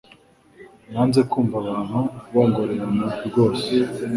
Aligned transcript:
Nanze 0.91 1.21
kumva 1.31 1.55
abantu 1.63 1.97
bongorerana 2.33 3.05
rwose 3.27 3.71